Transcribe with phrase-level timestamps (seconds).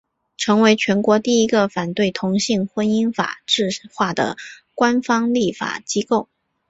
[0.35, 4.35] 成为全国第一个反对同性婚姻法制化的
[4.73, 6.27] 官方立法机构。